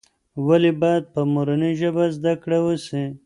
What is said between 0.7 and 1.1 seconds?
باید